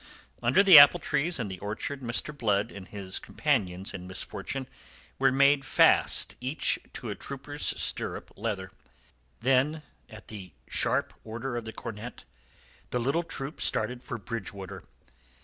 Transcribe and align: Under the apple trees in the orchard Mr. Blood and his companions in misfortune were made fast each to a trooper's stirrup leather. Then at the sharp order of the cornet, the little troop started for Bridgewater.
Under 0.41 0.63
the 0.63 0.79
apple 0.79 0.99
trees 0.99 1.37
in 1.37 1.47
the 1.47 1.59
orchard 1.59 2.01
Mr. 2.01 2.35
Blood 2.35 2.71
and 2.71 2.87
his 2.87 3.19
companions 3.19 3.93
in 3.93 4.07
misfortune 4.07 4.65
were 5.19 5.31
made 5.31 5.63
fast 5.63 6.35
each 6.41 6.79
to 6.93 7.11
a 7.11 7.15
trooper's 7.15 7.79
stirrup 7.79 8.31
leather. 8.35 8.71
Then 9.41 9.83
at 10.09 10.29
the 10.29 10.53
sharp 10.67 11.13
order 11.23 11.55
of 11.55 11.65
the 11.65 11.71
cornet, 11.71 12.23
the 12.89 12.97
little 12.97 13.21
troop 13.21 13.61
started 13.61 14.01
for 14.01 14.17
Bridgewater. 14.17 14.81